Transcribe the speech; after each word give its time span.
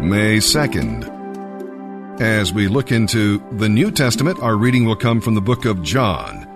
May 0.00 0.38
2nd. 0.38 2.20
As 2.22 2.54
we 2.54 2.68
look 2.68 2.90
into 2.90 3.38
the 3.58 3.68
New 3.68 3.90
Testament, 3.90 4.40
our 4.40 4.56
reading 4.56 4.86
will 4.86 4.96
come 4.96 5.20
from 5.20 5.34
the 5.34 5.42
book 5.42 5.66
of 5.66 5.82
John. 5.82 6.46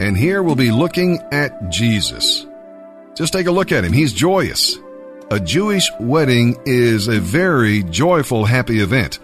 And 0.00 0.16
here 0.16 0.42
we'll 0.42 0.56
be 0.56 0.72
looking 0.72 1.20
at 1.30 1.70
Jesus. 1.70 2.46
Just 3.14 3.32
take 3.32 3.46
a 3.46 3.52
look 3.52 3.70
at 3.70 3.84
him. 3.84 3.92
He's 3.92 4.12
joyous. 4.12 4.76
A 5.30 5.38
Jewish 5.38 5.88
wedding 6.00 6.60
is 6.66 7.06
a 7.06 7.20
very 7.20 7.84
joyful, 7.84 8.44
happy 8.44 8.80
event. 8.80 9.20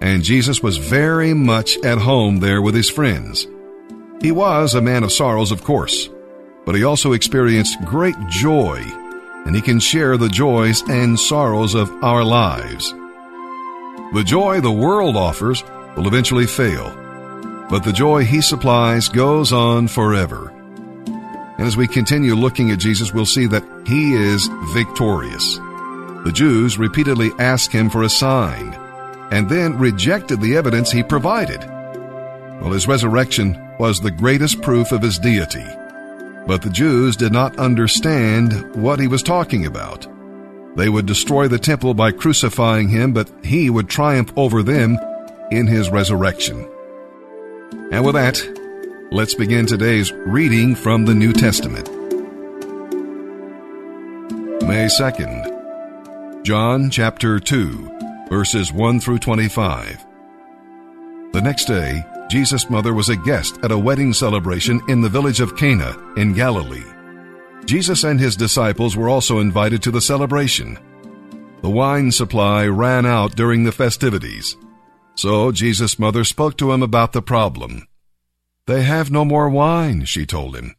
And 0.00 0.24
Jesus 0.24 0.62
was 0.62 0.78
very 0.78 1.34
much 1.34 1.76
at 1.84 1.98
home 1.98 2.40
there 2.40 2.62
with 2.62 2.74
his 2.74 2.88
friends. 2.88 3.46
He 4.22 4.32
was 4.32 4.74
a 4.74 4.80
man 4.80 5.04
of 5.04 5.12
sorrows, 5.12 5.52
of 5.52 5.62
course, 5.62 6.08
but 6.64 6.74
he 6.74 6.84
also 6.84 7.12
experienced 7.12 7.84
great 7.84 8.16
joy, 8.30 8.82
and 9.44 9.54
he 9.54 9.60
can 9.60 9.80
share 9.80 10.16
the 10.16 10.30
joys 10.30 10.82
and 10.88 11.20
sorrows 11.20 11.74
of 11.74 11.90
our 12.02 12.24
lives. 12.24 12.94
The 14.12 14.22
joy 14.22 14.60
the 14.60 14.70
world 14.70 15.16
offers 15.16 15.64
will 15.96 16.06
eventually 16.06 16.46
fail, 16.46 16.90
but 17.70 17.82
the 17.82 17.94
joy 17.94 18.24
he 18.24 18.42
supplies 18.42 19.08
goes 19.08 19.54
on 19.54 19.88
forever. 19.88 20.50
And 21.56 21.66
as 21.66 21.78
we 21.78 21.88
continue 21.88 22.34
looking 22.34 22.70
at 22.70 22.78
Jesus, 22.78 23.14
we'll 23.14 23.24
see 23.24 23.46
that 23.46 23.64
he 23.86 24.12
is 24.12 24.50
victorious. 24.74 25.56
The 26.24 26.32
Jews 26.34 26.76
repeatedly 26.76 27.30
asked 27.38 27.72
him 27.72 27.88
for 27.88 28.02
a 28.02 28.10
sign 28.10 28.74
and 29.30 29.48
then 29.48 29.78
rejected 29.78 30.42
the 30.42 30.56
evidence 30.56 30.90
he 30.90 31.02
provided. 31.02 31.60
Well, 32.60 32.72
his 32.72 32.86
resurrection 32.86 33.58
was 33.78 33.98
the 33.98 34.10
greatest 34.10 34.60
proof 34.60 34.92
of 34.92 35.00
his 35.00 35.18
deity. 35.18 35.64
But 36.46 36.60
the 36.60 36.68
Jews 36.68 37.16
did 37.16 37.32
not 37.32 37.58
understand 37.58 38.74
what 38.74 39.00
he 39.00 39.06
was 39.06 39.22
talking 39.22 39.64
about. 39.64 40.06
They 40.74 40.88
would 40.88 41.06
destroy 41.06 41.48
the 41.48 41.58
temple 41.58 41.92
by 41.94 42.12
crucifying 42.12 42.88
him, 42.88 43.12
but 43.12 43.30
he 43.44 43.68
would 43.68 43.88
triumph 43.88 44.32
over 44.36 44.62
them 44.62 44.96
in 45.50 45.66
his 45.66 45.90
resurrection. 45.90 46.68
And 47.90 48.06
with 48.06 48.14
that, 48.14 48.40
let's 49.10 49.34
begin 49.34 49.66
today's 49.66 50.12
reading 50.12 50.74
from 50.74 51.04
the 51.04 51.14
New 51.14 51.34
Testament. 51.34 51.90
May 54.62 54.86
2nd, 54.86 56.42
John 56.42 56.88
chapter 56.88 57.38
2, 57.38 58.26
verses 58.30 58.72
1 58.72 59.00
through 59.00 59.18
25. 59.18 60.06
The 61.32 61.40
next 61.42 61.66
day, 61.66 62.02
Jesus' 62.30 62.70
mother 62.70 62.94
was 62.94 63.10
a 63.10 63.16
guest 63.16 63.58
at 63.62 63.72
a 63.72 63.78
wedding 63.78 64.14
celebration 64.14 64.80
in 64.88 65.02
the 65.02 65.08
village 65.10 65.40
of 65.40 65.56
Cana 65.56 65.94
in 66.16 66.32
Galilee. 66.32 66.82
Jesus 67.64 68.04
and 68.04 68.18
his 68.18 68.36
disciples 68.36 68.96
were 68.96 69.08
also 69.08 69.38
invited 69.38 69.82
to 69.82 69.90
the 69.90 70.00
celebration. 70.00 70.78
The 71.62 71.70
wine 71.70 72.10
supply 72.10 72.66
ran 72.66 73.06
out 73.06 73.36
during 73.36 73.64
the 73.64 73.72
festivities. 73.72 74.56
So 75.14 75.52
Jesus' 75.52 75.98
mother 75.98 76.24
spoke 76.24 76.56
to 76.58 76.72
him 76.72 76.82
about 76.82 77.12
the 77.12 77.22
problem. 77.22 77.86
They 78.66 78.82
have 78.82 79.10
no 79.10 79.24
more 79.24 79.48
wine, 79.48 80.04
she 80.04 80.26
told 80.26 80.56
him. 80.56 80.74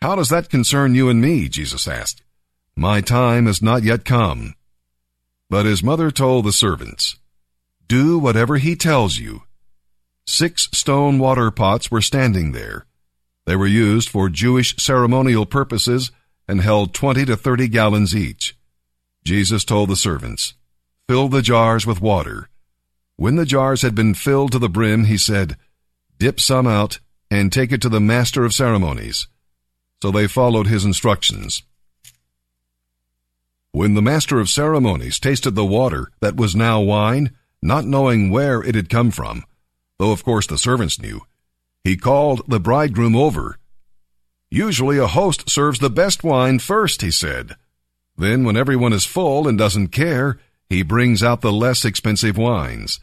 How 0.00 0.16
does 0.16 0.28
that 0.28 0.50
concern 0.50 0.94
you 0.94 1.08
and 1.08 1.20
me? 1.20 1.48
Jesus 1.48 1.88
asked. 1.88 2.22
My 2.76 3.00
time 3.00 3.46
has 3.46 3.62
not 3.62 3.84
yet 3.84 4.04
come. 4.04 4.54
But 5.48 5.66
his 5.66 5.82
mother 5.82 6.10
told 6.10 6.44
the 6.44 6.52
servants, 6.52 7.16
Do 7.86 8.18
whatever 8.18 8.56
he 8.56 8.74
tells 8.74 9.18
you. 9.18 9.42
Six 10.26 10.68
stone 10.72 11.18
water 11.18 11.50
pots 11.50 11.90
were 11.90 12.02
standing 12.02 12.52
there. 12.52 12.86
They 13.46 13.56
were 13.56 13.66
used 13.66 14.08
for 14.08 14.28
Jewish 14.28 14.76
ceremonial 14.76 15.46
purposes 15.46 16.10
and 16.48 16.60
held 16.60 16.94
20 16.94 17.24
to 17.26 17.36
30 17.36 17.68
gallons 17.68 18.14
each. 18.14 18.56
Jesus 19.24 19.64
told 19.64 19.88
the 19.88 19.96
servants, 19.96 20.54
Fill 21.08 21.28
the 21.28 21.42
jars 21.42 21.86
with 21.86 22.00
water. 22.00 22.48
When 23.16 23.36
the 23.36 23.46
jars 23.46 23.82
had 23.82 23.94
been 23.94 24.14
filled 24.14 24.52
to 24.52 24.58
the 24.58 24.68
brim, 24.68 25.04
he 25.04 25.18
said, 25.18 25.56
Dip 26.18 26.40
some 26.40 26.66
out 26.66 27.00
and 27.30 27.52
take 27.52 27.72
it 27.72 27.82
to 27.82 27.88
the 27.88 28.00
master 28.00 28.44
of 28.44 28.54
ceremonies. 28.54 29.28
So 30.02 30.10
they 30.10 30.26
followed 30.26 30.66
his 30.66 30.84
instructions. 30.84 31.62
When 33.72 33.94
the 33.94 34.02
master 34.02 34.38
of 34.40 34.48
ceremonies 34.48 35.18
tasted 35.18 35.54
the 35.54 35.64
water 35.64 36.10
that 36.20 36.36
was 36.36 36.54
now 36.54 36.80
wine, 36.80 37.32
not 37.60 37.84
knowing 37.84 38.30
where 38.30 38.62
it 38.62 38.74
had 38.74 38.88
come 38.88 39.10
from, 39.10 39.44
though 39.98 40.12
of 40.12 40.24
course 40.24 40.46
the 40.46 40.58
servants 40.58 41.00
knew. 41.00 41.22
He 41.84 41.98
called 41.98 42.42
the 42.48 42.58
bridegroom 42.58 43.14
over. 43.14 43.58
Usually 44.50 44.96
a 44.96 45.06
host 45.06 45.50
serves 45.50 45.78
the 45.78 45.90
best 45.90 46.24
wine 46.24 46.58
first, 46.58 47.02
he 47.02 47.10
said. 47.10 47.56
Then, 48.16 48.42
when 48.44 48.56
everyone 48.56 48.94
is 48.94 49.04
full 49.04 49.46
and 49.46 49.58
doesn't 49.58 49.88
care, 49.88 50.38
he 50.70 50.82
brings 50.82 51.22
out 51.22 51.42
the 51.42 51.52
less 51.52 51.84
expensive 51.84 52.38
wines. 52.38 53.00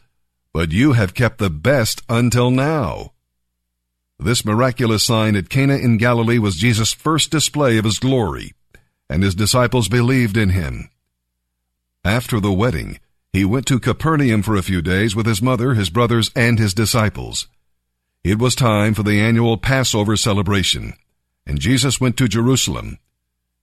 But 0.52 0.72
you 0.72 0.94
have 0.94 1.14
kept 1.14 1.38
the 1.38 1.50
best 1.50 2.02
until 2.08 2.50
now. 2.50 3.12
This 4.18 4.44
miraculous 4.44 5.04
sign 5.04 5.36
at 5.36 5.48
Cana 5.48 5.76
in 5.76 5.96
Galilee 5.96 6.38
was 6.38 6.56
Jesus' 6.56 6.92
first 6.92 7.30
display 7.30 7.78
of 7.78 7.84
his 7.84 7.98
glory, 7.98 8.52
and 9.08 9.22
his 9.22 9.34
disciples 9.34 9.88
believed 9.88 10.36
in 10.36 10.50
him. 10.50 10.90
After 12.04 12.40
the 12.40 12.52
wedding, 12.52 12.98
he 13.32 13.44
went 13.44 13.66
to 13.66 13.78
Capernaum 13.78 14.42
for 14.42 14.56
a 14.56 14.62
few 14.62 14.82
days 14.82 15.14
with 15.14 15.26
his 15.26 15.40
mother, 15.40 15.74
his 15.74 15.90
brothers, 15.90 16.30
and 16.34 16.58
his 16.58 16.74
disciples. 16.74 17.46
It 18.24 18.38
was 18.38 18.54
time 18.54 18.94
for 18.94 19.02
the 19.02 19.20
annual 19.20 19.56
Passover 19.56 20.16
celebration, 20.16 20.94
and 21.46 21.58
Jesus 21.58 22.00
went 22.00 22.16
to 22.18 22.28
Jerusalem. 22.28 22.98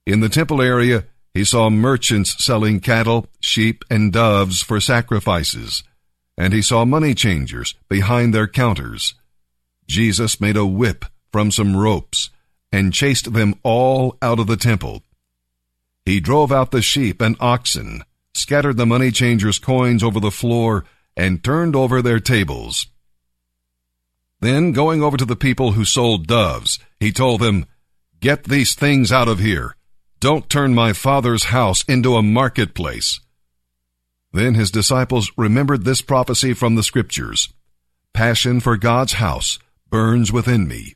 In 0.06 0.20
the 0.20 0.28
temple 0.28 0.60
area, 0.60 1.04
he 1.32 1.44
saw 1.44 1.70
merchants 1.70 2.44
selling 2.44 2.80
cattle, 2.80 3.26
sheep, 3.40 3.84
and 3.90 4.12
doves 4.12 4.62
for 4.62 4.80
sacrifices, 4.80 5.82
and 6.36 6.52
he 6.52 6.62
saw 6.62 6.84
money 6.84 7.14
changers 7.14 7.74
behind 7.88 8.34
their 8.34 8.48
counters. 8.48 9.14
Jesus 9.86 10.40
made 10.40 10.56
a 10.56 10.66
whip 10.66 11.04
from 11.32 11.50
some 11.50 11.76
ropes 11.76 12.30
and 12.72 12.92
chased 12.92 13.32
them 13.32 13.54
all 13.62 14.16
out 14.20 14.38
of 14.38 14.46
the 14.46 14.56
temple. 14.56 15.02
He 16.04 16.20
drove 16.20 16.52
out 16.52 16.70
the 16.70 16.82
sheep 16.82 17.20
and 17.20 17.36
oxen 17.40 18.04
scattered 18.34 18.76
the 18.76 18.86
money 18.86 19.10
changers' 19.10 19.58
coins 19.58 20.02
over 20.02 20.20
the 20.20 20.30
floor, 20.30 20.84
and 21.16 21.42
turned 21.42 21.76
over 21.76 22.00
their 22.00 22.20
tables. 22.20 22.86
Then, 24.40 24.72
going 24.72 25.02
over 25.02 25.16
to 25.16 25.24
the 25.24 25.36
people 25.36 25.72
who 25.72 25.84
sold 25.84 26.26
doves, 26.26 26.78
he 26.98 27.12
told 27.12 27.40
them, 27.40 27.66
Get 28.20 28.44
these 28.44 28.74
things 28.74 29.12
out 29.12 29.28
of 29.28 29.38
here. 29.38 29.76
Don't 30.18 30.50
turn 30.50 30.74
my 30.74 30.92
father's 30.92 31.44
house 31.44 31.84
into 31.84 32.16
a 32.16 32.22
marketplace. 32.22 33.20
Then 34.32 34.54
his 34.54 34.70
disciples 34.70 35.30
remembered 35.36 35.84
this 35.84 36.02
prophecy 36.02 36.52
from 36.52 36.74
the 36.74 36.82
scriptures. 36.82 37.52
Passion 38.12 38.60
for 38.60 38.76
God's 38.76 39.14
house 39.14 39.58
burns 39.88 40.32
within 40.32 40.68
me. 40.68 40.94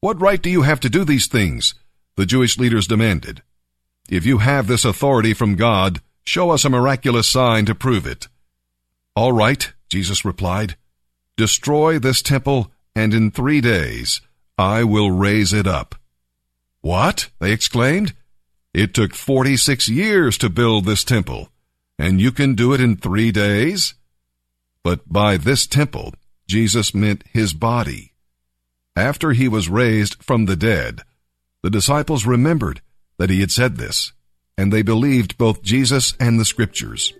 What 0.00 0.20
right 0.20 0.40
do 0.40 0.50
you 0.50 0.62
have 0.62 0.80
to 0.80 0.90
do 0.90 1.04
these 1.04 1.26
things? 1.26 1.74
The 2.16 2.26
Jewish 2.26 2.58
leaders 2.58 2.86
demanded. 2.86 3.42
If 4.08 4.26
you 4.26 4.38
have 4.38 4.66
this 4.66 4.84
authority 4.84 5.34
from 5.34 5.56
God, 5.56 6.00
Show 6.28 6.50
us 6.50 6.66
a 6.66 6.68
miraculous 6.68 7.26
sign 7.26 7.64
to 7.64 7.74
prove 7.74 8.06
it. 8.06 8.28
All 9.16 9.32
right, 9.32 9.72
Jesus 9.88 10.26
replied. 10.26 10.76
Destroy 11.38 12.00
this 12.00 12.20
temple, 12.20 12.72
and 12.96 13.14
in 13.14 13.30
three 13.30 13.60
days 13.60 14.20
I 14.58 14.82
will 14.82 15.12
raise 15.12 15.52
it 15.52 15.68
up. 15.68 15.94
What? 16.80 17.30
They 17.38 17.52
exclaimed. 17.52 18.12
It 18.74 18.92
took 18.92 19.14
46 19.14 19.88
years 19.88 20.36
to 20.38 20.50
build 20.50 20.84
this 20.84 21.04
temple, 21.04 21.48
and 21.96 22.20
you 22.20 22.32
can 22.32 22.56
do 22.56 22.74
it 22.74 22.80
in 22.80 22.96
three 22.96 23.30
days? 23.30 23.94
But 24.82 25.10
by 25.10 25.36
this 25.36 25.66
temple, 25.68 26.12
Jesus 26.48 26.92
meant 26.92 27.22
his 27.32 27.52
body. 27.52 28.14
After 28.96 29.30
he 29.30 29.46
was 29.46 29.68
raised 29.68 30.20
from 30.20 30.46
the 30.46 30.56
dead, 30.56 31.02
the 31.62 31.70
disciples 31.70 32.26
remembered 32.26 32.82
that 33.16 33.30
he 33.30 33.38
had 33.38 33.52
said 33.52 33.76
this 33.76 34.12
and 34.56 34.72
they 34.72 34.82
believed 34.82 35.38
both 35.38 35.62
Jesus 35.62 36.14
and 36.18 36.38
the 36.38 36.44
scriptures. 36.44 37.14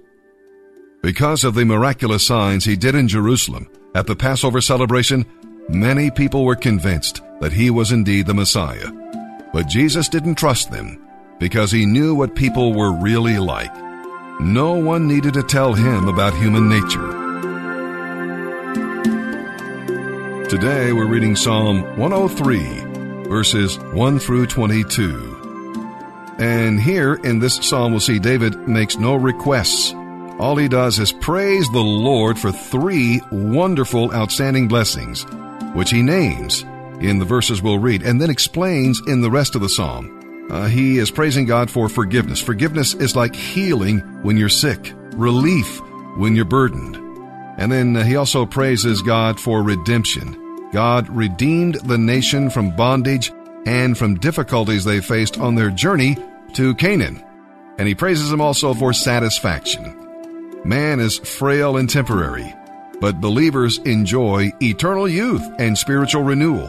Because 1.04 1.44
of 1.44 1.54
the 1.54 1.64
miraculous 1.64 2.26
signs 2.26 2.64
he 2.64 2.74
did 2.74 2.96
in 2.96 3.06
Jerusalem 3.06 3.68
at 3.94 4.06
the 4.06 4.16
Passover 4.16 4.60
celebration, 4.60 5.24
many 5.68 6.10
people 6.10 6.44
were 6.44 6.56
convinced 6.56 7.20
that 7.40 7.52
he 7.52 7.70
was 7.70 7.92
indeed 7.92 8.26
the 8.26 8.34
Messiah. 8.34 8.90
But 9.52 9.68
Jesus 9.68 10.08
didn't 10.08 10.36
trust 10.36 10.70
them 10.70 11.04
because 11.38 11.70
he 11.70 11.86
knew 11.86 12.14
what 12.14 12.34
people 12.34 12.74
were 12.74 12.92
really 12.92 13.38
like. 13.38 13.74
No 14.40 14.74
one 14.74 15.08
needed 15.08 15.34
to 15.34 15.42
tell 15.42 15.74
him 15.74 16.06
about 16.06 16.34
human 16.34 16.68
nature. 16.68 17.28
Today 20.48 20.92
we're 20.92 21.06
reading 21.06 21.36
Psalm 21.36 21.82
103, 21.98 23.28
verses 23.28 23.78
1 23.78 24.18
through 24.18 24.46
22. 24.46 26.36
And 26.38 26.80
here 26.80 27.14
in 27.14 27.40
this 27.40 27.56
psalm, 27.56 27.92
we'll 27.92 28.00
see 28.00 28.18
David 28.18 28.68
makes 28.68 28.96
no 28.96 29.16
requests. 29.16 29.92
All 30.38 30.54
he 30.56 30.68
does 30.68 31.00
is 31.00 31.12
praise 31.12 31.68
the 31.72 31.80
Lord 31.80 32.38
for 32.38 32.52
three 32.52 33.20
wonderful, 33.32 34.14
outstanding 34.14 34.68
blessings, 34.68 35.26
which 35.74 35.90
he 35.90 36.00
names 36.02 36.64
in 37.00 37.18
the 37.18 37.24
verses 37.24 37.60
we'll 37.60 37.78
read 37.78 38.02
and 38.02 38.20
then 38.20 38.30
explains 38.30 39.00
in 39.06 39.20
the 39.20 39.30
rest 39.30 39.54
of 39.56 39.60
the 39.60 39.68
psalm. 39.68 40.46
Uh, 40.50 40.66
he 40.68 40.98
is 40.98 41.10
praising 41.10 41.44
God 41.44 41.70
for 41.70 41.88
forgiveness. 41.88 42.40
Forgiveness 42.40 42.94
is 42.94 43.16
like 43.16 43.34
healing 43.34 43.98
when 44.22 44.36
you're 44.36 44.48
sick. 44.48 44.94
relief 45.14 45.80
when 46.16 46.36
you're 46.36 46.44
burdened. 46.44 46.96
And 47.58 47.70
then 47.72 47.96
uh, 47.96 48.04
he 48.04 48.16
also 48.16 48.46
praises 48.46 49.02
God 49.02 49.38
for 49.40 49.62
redemption. 49.62 50.70
God 50.72 51.08
redeemed 51.08 51.76
the 51.84 51.98
nation 51.98 52.50
from 52.50 52.76
bondage 52.76 53.32
and 53.66 53.98
from 53.98 54.14
difficulties 54.14 54.84
they 54.84 55.00
faced 55.00 55.38
on 55.38 55.56
their 55.56 55.70
journey 55.70 56.16
to 56.54 56.74
Canaan. 56.76 57.24
And 57.78 57.88
he 57.88 57.94
praises 57.94 58.32
him 58.32 58.40
also 58.40 58.74
for 58.74 58.92
satisfaction. 58.92 60.07
Man 60.64 61.00
is 61.00 61.18
frail 61.18 61.76
and 61.76 61.88
temporary, 61.88 62.54
but 63.00 63.20
believers 63.20 63.78
enjoy 63.78 64.52
eternal 64.60 65.08
youth 65.08 65.46
and 65.58 65.78
spiritual 65.78 66.22
renewal. 66.22 66.68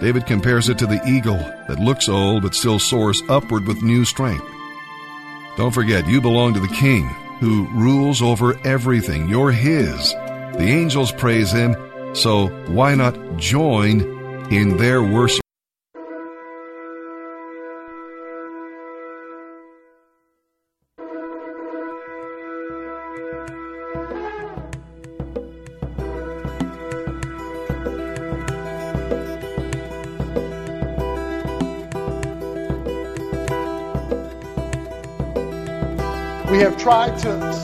David 0.00 0.26
compares 0.26 0.68
it 0.68 0.78
to 0.78 0.86
the 0.86 1.00
eagle 1.06 1.38
that 1.68 1.80
looks 1.80 2.08
old 2.08 2.42
but 2.42 2.54
still 2.54 2.78
soars 2.78 3.22
upward 3.28 3.66
with 3.66 3.82
new 3.82 4.04
strength. 4.04 4.46
Don't 5.56 5.72
forget, 5.72 6.06
you 6.06 6.20
belong 6.20 6.54
to 6.54 6.60
the 6.60 6.68
King 6.68 7.06
who 7.40 7.66
rules 7.68 8.22
over 8.22 8.58
everything. 8.66 9.28
You're 9.28 9.52
His. 9.52 10.12
The 10.12 10.66
angels 10.68 11.12
praise 11.12 11.52
Him, 11.52 11.76
so 12.14 12.48
why 12.66 12.94
not 12.94 13.36
join 13.36 14.00
in 14.50 14.76
their 14.76 15.02
worship? 15.02 15.45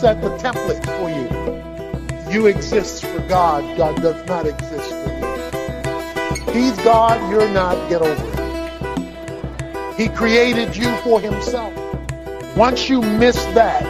Set 0.02 0.20
the 0.20 0.30
template 0.30 0.84
for 0.98 1.08
you. 1.14 2.34
You 2.34 2.46
exist 2.46 3.04
for 3.04 3.20
God. 3.28 3.62
God 3.76 4.02
does 4.02 4.26
not 4.26 4.48
exist 4.48 4.90
for 4.90 5.10
you. 6.48 6.52
He's 6.52 6.76
God. 6.78 7.30
You're 7.30 7.48
not. 7.50 7.88
Get 7.88 8.02
over 8.02 8.26
it. 8.34 9.96
He 9.96 10.08
created 10.08 10.76
you 10.76 10.92
for 11.04 11.20
himself. 11.20 11.72
Once 12.56 12.88
you 12.88 13.00
miss 13.00 13.36
that, 13.54 13.86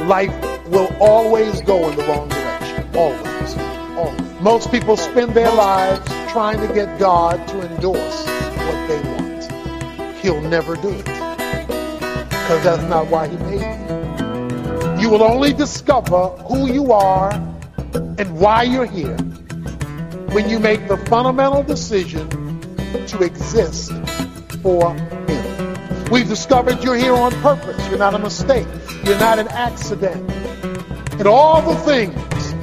life 0.00 0.34
will 0.66 0.94
always 1.00 1.62
go 1.62 1.88
in 1.88 1.96
the 1.96 2.04
wrong 2.04 2.28
direction. 2.28 2.86
Always. 2.94 3.56
Always. 3.96 4.40
Most 4.42 4.70
people 4.70 4.98
spend 4.98 5.32
their 5.32 5.50
lives 5.54 6.06
trying 6.32 6.60
to 6.60 6.74
get 6.74 6.98
God 6.98 7.48
to 7.48 7.62
endorse 7.62 8.26
what 8.26 8.88
they 8.88 9.00
want. 9.08 10.16
He'll 10.18 10.42
never 10.42 10.76
do 10.76 10.90
it. 10.90 11.06
Because 11.06 12.62
that's 12.62 12.82
not 12.90 13.06
why 13.06 13.28
he 13.28 13.38
made 13.38 13.62
you. 13.62 14.03
You 15.04 15.10
will 15.10 15.22
only 15.22 15.52
discover 15.52 16.28
who 16.48 16.72
you 16.72 16.90
are 16.90 17.30
and 17.92 18.38
why 18.38 18.62
you're 18.62 18.86
here 18.86 19.18
when 20.32 20.48
you 20.48 20.58
make 20.58 20.88
the 20.88 20.96
fundamental 20.96 21.62
decision 21.62 22.26
to 23.08 23.22
exist 23.22 23.92
for 24.62 24.94
Him. 24.94 26.04
We've 26.10 26.26
discovered 26.26 26.82
you're 26.82 26.96
here 26.96 27.12
on 27.12 27.32
purpose. 27.42 27.86
You're 27.90 27.98
not 27.98 28.14
a 28.14 28.18
mistake. 28.18 28.66
You're 29.04 29.18
not 29.18 29.38
an 29.38 29.48
accident. 29.48 30.26
And 31.18 31.26
all 31.26 31.60
the 31.60 31.78
things, 31.80 32.14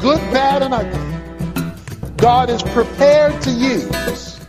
good, 0.01 0.19
bad, 0.33 0.63
and 0.63 0.73
ugly, 0.73 2.15
God 2.17 2.49
is 2.49 2.63
prepared 2.63 3.39
to 3.43 3.51
use 3.51 4.39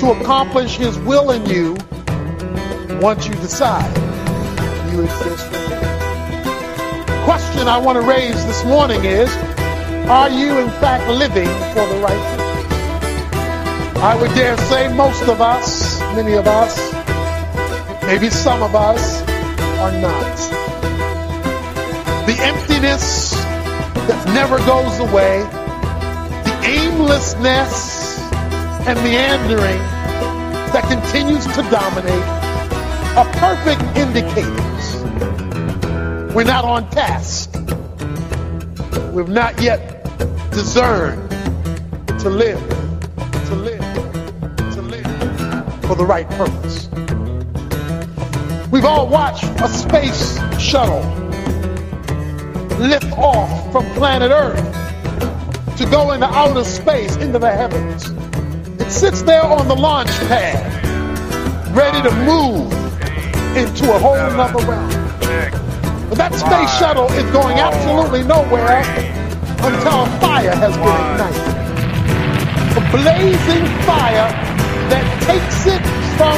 to 0.00 0.10
accomplish 0.20 0.78
His 0.78 0.98
will 0.98 1.30
in 1.30 1.46
you 1.46 1.76
once 3.00 3.28
you 3.28 3.34
decide 3.34 3.96
you 4.90 5.02
exist 5.02 5.69
question 7.30 7.68
I 7.68 7.78
want 7.78 7.94
to 7.94 8.02
raise 8.02 8.44
this 8.44 8.64
morning 8.64 9.04
is, 9.04 9.30
are 10.10 10.28
you 10.28 10.58
in 10.58 10.68
fact 10.82 11.08
living 11.08 11.46
for 11.74 11.86
the 11.86 12.00
right 12.02 12.24
thing? 12.34 14.02
I 14.02 14.18
would 14.20 14.34
dare 14.34 14.56
say 14.56 14.92
most 14.92 15.22
of 15.28 15.40
us, 15.40 16.00
many 16.16 16.32
of 16.32 16.48
us, 16.48 16.74
maybe 18.02 18.30
some 18.30 18.64
of 18.64 18.74
us 18.74 19.22
are 19.78 19.92
not. 20.00 20.36
The 22.26 22.36
emptiness 22.40 23.30
that 23.30 24.20
never 24.34 24.58
goes 24.66 24.98
away, 24.98 25.38
the 26.42 26.56
aimlessness 26.66 28.18
and 28.88 28.98
meandering 29.04 29.78
that 30.74 30.82
continues 30.90 31.46
to 31.54 31.62
dominate, 31.70 32.26
a 33.14 33.24
perfect 33.38 33.82
indicators 33.96 34.69
we're 36.40 36.46
not 36.46 36.64
on 36.64 36.88
task. 36.88 37.52
We've 39.12 39.28
not 39.28 39.60
yet 39.60 40.02
discerned 40.50 41.28
to 42.18 42.30
live, 42.30 42.58
to 43.48 43.54
live, 43.54 43.80
to 44.56 44.80
live 44.80 45.04
for 45.82 45.94
the 45.96 46.06
right 46.06 46.26
purpose. 46.30 46.88
We've 48.70 48.86
all 48.86 49.06
watched 49.06 49.44
a 49.60 49.68
space 49.68 50.38
shuttle 50.58 51.02
lift 52.78 53.12
off 53.18 53.70
from 53.70 53.84
planet 53.92 54.30
Earth 54.30 55.76
to 55.76 55.84
go 55.90 56.12
into 56.12 56.24
outer 56.24 56.64
space, 56.64 57.16
into 57.16 57.38
the 57.38 57.52
heavens. 57.52 58.08
It 58.80 58.90
sits 58.90 59.20
there 59.20 59.44
on 59.44 59.68
the 59.68 59.76
launch 59.76 60.08
pad, 60.20 61.76
ready 61.76 62.00
to 62.00 62.14
move 62.24 62.72
into 63.58 63.94
a 63.94 63.98
whole 63.98 64.16
nother 64.16 64.64
realm. 64.64 65.59
That 66.18 66.34
space 66.34 66.74
shuttle 66.74 67.06
is 67.14 67.22
going 67.30 67.54
absolutely 67.62 68.26
nowhere 68.26 68.82
until 69.62 70.02
a 70.02 70.10
fire 70.18 70.50
has 70.50 70.74
been 70.74 70.98
ignited. 71.06 71.54
A 72.74 72.82
blazing 72.90 73.64
fire 73.86 74.26
that 74.90 75.06
takes 75.22 75.70
it 75.70 75.78
from 76.18 76.34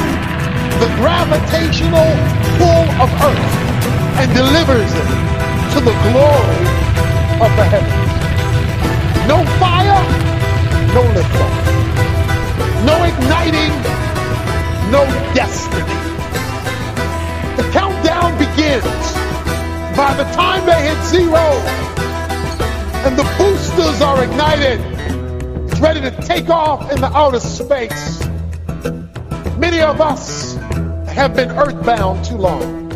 the 0.77 0.89
gravitational 1.01 2.05
pull 2.61 2.85
of 3.01 3.09
Earth 3.17 3.53
and 4.21 4.29
delivers 4.37 4.93
it 4.93 5.09
to 5.73 5.79
the 5.81 5.95
glory 6.05 6.63
of 7.41 7.49
the 7.57 7.65
heavens. 7.65 8.13
No 9.25 9.41
fire, 9.57 9.99
no 10.93 11.01
liftoff. 11.17 11.57
No 12.85 12.95
igniting, 13.09 13.73
no 14.93 15.01
destiny. 15.33 15.97
The 17.57 17.65
countdown 17.73 18.37
begins 18.37 19.22
by 19.95 20.13
the 20.15 20.23
time 20.33 20.65
they 20.65 20.89
hit 20.89 21.03
zero 21.05 21.37
and 23.05 23.17
the 23.17 23.23
boosters 23.37 24.01
are 24.01 24.23
ignited, 24.23 24.79
it's 25.69 25.79
ready 25.79 26.01
to 26.01 26.09
take 26.23 26.49
off 26.49 26.91
in 26.91 26.99
the 26.99 27.11
outer 27.15 27.39
space. 27.39 28.25
Many 29.57 29.81
of 29.81 30.01
us 30.01 30.55
have 31.07 31.35
been 31.35 31.51
earthbound 31.51 32.25
too 32.25 32.37
long. 32.37 32.89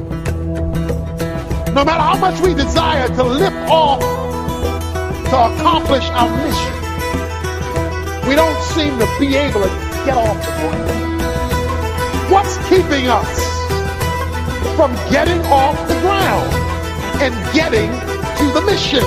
No 1.75 1.85
matter 1.85 2.01
how 2.01 2.17
much 2.17 2.41
we 2.41 2.55
desire 2.55 3.07
to 3.09 3.23
lift 3.23 3.55
off 3.69 3.99
to 3.99 5.35
accomplish 5.53 6.09
our 6.09 6.29
mission, 6.37 6.73
we 8.27 8.33
don't 8.35 8.59
seem 8.73 8.97
to 8.97 9.07
be 9.19 9.35
able 9.35 9.61
to 9.61 9.69
get 10.03 10.17
off 10.17 10.37
the 10.43 10.51
ground. 10.59 12.31
What's 12.31 12.57
keeping 12.69 13.07
us 13.07 13.39
from 14.75 14.95
getting 15.11 15.39
off 15.45 15.77
the 15.87 15.99
ground? 16.01 16.76
And 17.19 17.33
getting 17.51 17.89
to 18.37 18.45
the 18.53 18.61
mission. 18.61 19.01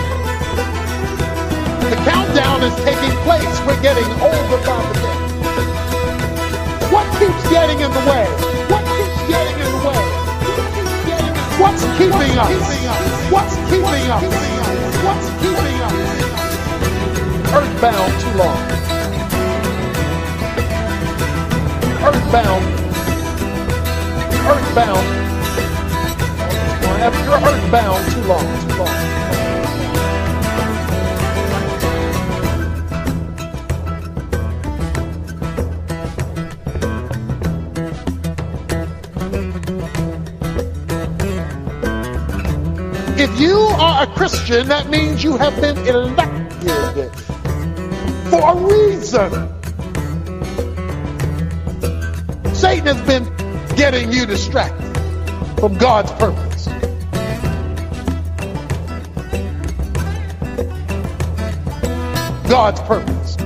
The 1.91 1.97
countdown 2.03 2.63
is 2.63 2.75
taking 2.83 3.15
place. 3.23 3.55
We're 3.67 3.81
getting 3.83 4.05
older 4.19 4.59
by 4.67 4.83
the 4.83 4.95
day. 4.99 5.19
What 6.91 7.07
keeps 7.19 7.43
getting 7.51 7.79
in 7.79 7.91
the 7.91 8.05
way? 8.11 8.27
What 8.67 8.83
keeps 8.83 9.21
getting 9.31 9.59
in 9.63 9.71
the 9.71 9.83
way? 9.87 10.03
What's 11.63 11.83
keeping 11.99 12.35
us? 12.35 12.51
What's 13.31 13.55
keeping 13.71 14.07
us? 14.11 14.25
What's 15.07 15.29
keeping 15.39 15.79
us? 15.87 15.95
Earthbound 17.55 18.13
too 18.23 18.35
long. 18.43 18.59
Earthbound. 22.03 22.65
Earthbound 24.51 25.20
have 27.01 27.15
you're 27.25 27.33
earthbound 27.33 28.13
too 28.13 28.21
long, 28.25 28.45
too 28.61 28.77
long. 28.77 28.89
If 43.19 43.41
you 43.41 43.57
are 43.57 44.03
a 44.03 44.07
Christian, 44.09 44.69
that 44.69 44.91
means 44.91 45.25
you 45.25 45.39
have 45.39 45.59
been 45.59 45.79
elected 45.87 47.11
for 48.29 48.43
a 48.47 48.57
reason. 48.57 49.49
Satan 52.55 52.95
has 52.95 53.01
been 53.07 53.25
getting 53.77 54.13
you 54.13 54.27
distracted 54.27 54.95
from 55.59 55.79
God's 55.79 56.13
purpose. 56.13 56.50
God's 62.51 62.81
purpose. 62.81 63.37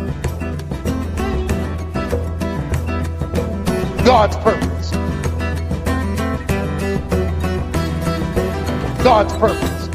God's 4.03 4.35
purpose. 4.37 4.91
God's 9.05 9.35
purpose. 9.35 9.89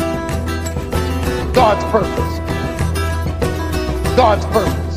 God's 1.55 1.83
purpose. 1.85 2.39
God's 4.15 4.45
purpose. 4.45 4.88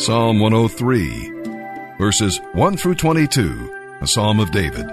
Psalm 0.00 0.40
103, 0.40 1.98
verses 1.98 2.40
1 2.54 2.76
through 2.78 2.94
22, 2.94 3.98
a 4.00 4.06
psalm 4.06 4.40
of 4.40 4.50
David. 4.50 4.90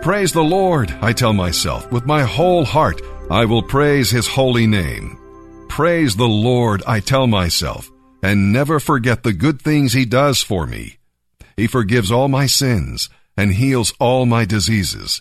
Praise 0.00 0.30
the 0.32 0.44
Lord, 0.44 0.92
I 1.02 1.12
tell 1.12 1.32
myself, 1.32 1.90
with 1.90 2.06
my 2.06 2.22
whole 2.22 2.64
heart 2.64 3.02
I 3.32 3.46
will 3.46 3.64
praise 3.64 4.12
his 4.12 4.28
holy 4.28 4.68
name. 4.68 5.18
Praise 5.68 6.14
the 6.14 6.28
Lord, 6.28 6.84
I 6.86 7.00
tell 7.00 7.26
myself, 7.26 7.90
and 8.22 8.52
never 8.52 8.78
forget 8.78 9.24
the 9.24 9.32
good 9.32 9.60
things 9.60 9.92
he 9.92 10.04
does 10.04 10.40
for 10.40 10.68
me. 10.68 10.98
He 11.56 11.66
forgives 11.66 12.12
all 12.12 12.28
my 12.28 12.46
sins 12.46 13.10
and 13.36 13.54
heals 13.54 13.92
all 13.98 14.24
my 14.24 14.44
diseases. 14.44 15.20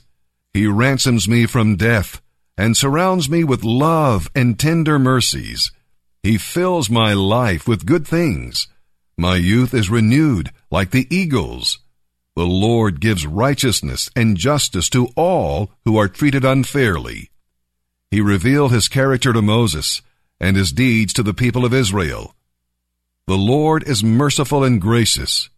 He 0.53 0.67
ransoms 0.67 1.27
me 1.27 1.47
from 1.47 1.75
death 1.75 2.21
and 2.55 2.77
surrounds 2.77 3.31
me 3.31 3.43
with 3.43 3.63
love 3.63 4.29
and 4.35 4.59
tender 4.59 4.99
mercies. 4.99 5.71
He 6.21 6.37
fills 6.37 6.87
my 6.87 7.13
life 7.13 7.67
with 7.67 7.87
good 7.87 8.07
things 8.07 8.67
my 9.17 9.35
youth 9.35 9.73
is 9.73 9.89
renewed 9.89 10.51
like 10.69 10.91
the 10.91 11.07
eagles. 11.09 11.79
The 12.35 12.45
Lord 12.45 13.01
gives 13.01 13.25
righteousness 13.25 14.11
and 14.15 14.37
justice 14.37 14.89
to 14.91 15.07
all 15.15 15.71
who 15.85 15.97
are 15.97 16.07
treated 16.07 16.45
unfairly. 16.45 17.31
He 18.11 18.21
revealed 18.21 18.71
his 18.71 18.87
character 18.87 19.33
to 19.33 19.41
Moses 19.41 20.03
and 20.39 20.55
his 20.55 20.71
deeds 20.71 21.13
to 21.13 21.23
the 21.23 21.33
people 21.33 21.65
of 21.65 21.73
Israel. 21.73 22.35
The 23.25 23.37
Lord 23.37 23.87
is 23.87 24.03
merciful 24.03 24.63
and 24.63 24.79
gracious. 24.79 25.49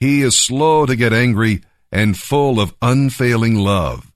He 0.00 0.22
is 0.22 0.36
slow 0.36 0.86
to 0.86 0.96
get 0.96 1.12
angry 1.12 1.62
and 1.92 2.18
full 2.18 2.58
of 2.58 2.74
unfailing 2.80 3.56
love. 3.56 4.10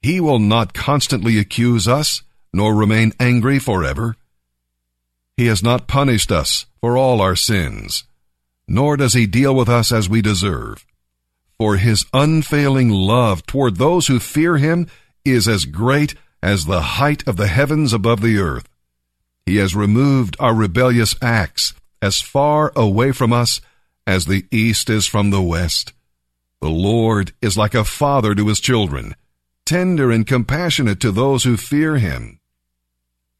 He 0.00 0.20
will 0.20 0.38
not 0.38 0.72
constantly 0.72 1.38
accuse 1.38 1.88
us, 1.88 2.22
nor 2.52 2.74
remain 2.74 3.12
angry 3.18 3.58
forever. 3.58 4.16
He 5.36 5.46
has 5.46 5.62
not 5.62 5.86
punished 5.86 6.32
us 6.32 6.64
for 6.80 6.96
all 6.96 7.20
our 7.20 7.36
sins, 7.36 8.04
nor 8.66 8.96
does 8.96 9.12
he 9.12 9.26
deal 9.26 9.54
with 9.54 9.68
us 9.68 9.92
as 9.92 10.08
we 10.08 10.22
deserve. 10.22 10.86
For 11.58 11.76
his 11.76 12.06
unfailing 12.14 12.90
love 12.90 13.44
toward 13.46 13.76
those 13.76 14.06
who 14.06 14.18
fear 14.18 14.56
him 14.56 14.88
is 15.24 15.46
as 15.46 15.66
great 15.66 16.14
as 16.42 16.64
the 16.64 16.80
height 16.80 17.26
of 17.26 17.36
the 17.36 17.48
heavens 17.48 17.92
above 17.92 18.22
the 18.22 18.38
earth. 18.38 18.68
He 19.44 19.56
has 19.56 19.74
removed 19.74 20.36
our 20.40 20.54
rebellious 20.54 21.14
acts 21.20 21.74
as 22.00 22.20
far 22.20 22.72
away 22.74 23.12
from 23.12 23.32
us 23.32 23.60
as 24.06 24.24
the 24.24 24.46
east 24.50 24.88
is 24.88 25.06
from 25.06 25.30
the 25.30 25.42
west. 25.42 25.92
The 26.62 26.70
Lord 26.70 27.32
is 27.42 27.58
like 27.58 27.74
a 27.74 27.84
father 27.84 28.34
to 28.34 28.48
his 28.48 28.60
children, 28.60 29.14
tender 29.66 30.10
and 30.10 30.26
compassionate 30.26 31.00
to 31.00 31.12
those 31.12 31.44
who 31.44 31.56
fear 31.56 31.98
him 31.98 32.40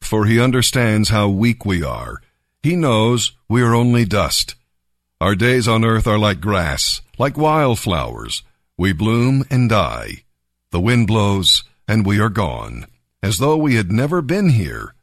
for 0.01 0.25
he 0.25 0.39
understands 0.39 1.09
how 1.09 1.29
weak 1.29 1.65
we 1.65 1.83
are. 1.83 2.21
He 2.63 2.75
knows 2.75 3.33
we 3.49 3.61
are 3.61 3.75
only 3.75 4.05
dust. 4.05 4.55
Our 5.19 5.35
days 5.35 5.67
on 5.67 5.83
earth 5.83 6.07
are 6.07 6.19
like 6.19 6.41
grass, 6.41 7.01
like 7.17 7.37
wildflowers. 7.37 8.43
We 8.77 8.93
bloom 8.93 9.43
and 9.49 9.69
die. 9.69 10.23
The 10.71 10.79
wind 10.79 11.07
blows, 11.07 11.63
and 11.87 12.05
we 12.05 12.19
are 12.19 12.29
gone, 12.29 12.85
as 13.23 13.37
though 13.37 13.57
we 13.57 13.75
had 13.75 13.91
never 13.91 14.21
been 14.21 14.49
here. 14.49 14.93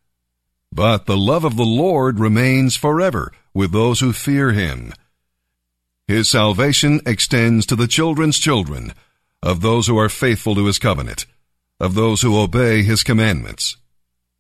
But 0.72 1.06
the 1.06 1.16
love 1.16 1.44
of 1.44 1.56
the 1.56 1.64
Lord 1.64 2.20
remains 2.20 2.76
forever 2.76 3.32
with 3.52 3.72
those 3.72 4.00
who 4.00 4.12
fear 4.12 4.52
him. 4.52 4.92
His 6.06 6.28
salvation 6.28 7.00
extends 7.06 7.64
to 7.66 7.76
the 7.76 7.88
children's 7.88 8.38
children, 8.38 8.92
of 9.42 9.60
those 9.60 9.86
who 9.86 9.98
are 9.98 10.08
faithful 10.08 10.54
to 10.54 10.66
his 10.66 10.78
covenant, 10.78 11.26
of 11.80 11.94
those 11.94 12.22
who 12.22 12.38
obey 12.38 12.82
his 12.82 13.02
commandments. 13.02 13.76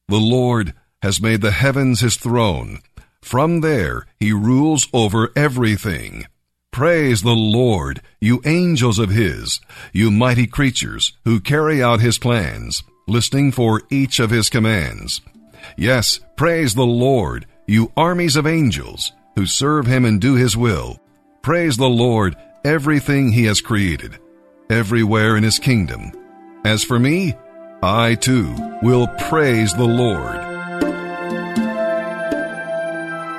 The 0.08 0.16
Lord 0.16 0.74
has 1.02 1.20
made 1.20 1.40
the 1.40 1.50
heavens 1.50 2.00
his 2.00 2.16
throne. 2.16 2.80
From 3.22 3.60
there 3.60 4.06
he 4.20 4.32
rules 4.32 4.86
over 4.92 5.32
everything. 5.34 6.26
Praise 6.72 7.22
the 7.22 7.36
Lord, 7.36 8.02
you 8.20 8.42
angels 8.44 8.98
of 8.98 9.10
his, 9.10 9.60
you 9.92 10.10
mighty 10.10 10.46
creatures 10.46 11.12
who 11.24 11.40
carry 11.40 11.82
out 11.82 12.00
his 12.00 12.18
plans, 12.18 12.82
listening 13.06 13.52
for 13.52 13.82
each 13.90 14.18
of 14.18 14.30
his 14.30 14.50
commands. 14.50 15.20
Yes, 15.76 16.20
praise 16.36 16.74
the 16.74 16.84
Lord, 16.84 17.46
you 17.66 17.92
armies 17.96 18.36
of 18.36 18.46
angels 18.46 19.12
who 19.36 19.46
serve 19.46 19.86
him 19.86 20.04
and 20.04 20.20
do 20.20 20.34
his 20.34 20.56
will. 20.56 20.98
Praise 21.42 21.76
the 21.76 21.88
Lord, 21.88 22.36
everything 22.64 23.32
he 23.32 23.44
has 23.44 23.60
created, 23.60 24.18
everywhere 24.68 25.36
in 25.36 25.44
his 25.44 25.58
kingdom. 25.58 26.12
As 26.64 26.82
for 26.82 26.98
me, 26.98 27.34
I 27.86 28.14
too 28.14 28.56
will 28.80 29.06
praise 29.28 29.74
the 29.74 29.84
Lord. 29.84 30.40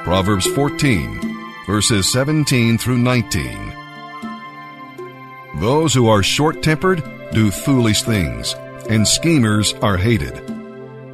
Proverbs 0.03 0.45
14, 0.45 1.65
verses 1.65 2.11
17 2.11 2.77
through 2.77 2.99
19. 2.99 3.73
Those 5.55 5.95
who 5.95 6.07
are 6.07 6.21
short 6.21 6.61
tempered 6.61 7.03
do 7.31 7.49
foolish 7.49 8.03
things, 8.03 8.53
and 8.87 9.07
schemers 9.07 9.73
are 9.81 9.97
hated. 9.97 10.35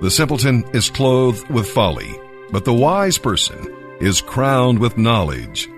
The 0.02 0.12
simpleton 0.12 0.66
is 0.74 0.90
clothed 0.90 1.50
with 1.50 1.70
folly, 1.70 2.14
but 2.52 2.66
the 2.66 2.74
wise 2.74 3.18
person 3.18 3.74
is 4.02 4.20
crowned 4.20 4.78
with 4.78 4.98
knowledge. 4.98 5.70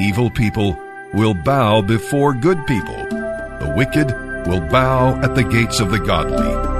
Evil 0.00 0.30
people 0.30 0.80
will 1.12 1.34
bow 1.34 1.82
before 1.82 2.32
good 2.32 2.66
people. 2.66 3.04
The 3.10 3.74
wicked 3.76 4.08
will 4.48 4.62
bow 4.70 5.20
at 5.20 5.34
the 5.34 5.44
gates 5.44 5.78
of 5.78 5.90
the 5.90 6.00
godly. 6.00 6.75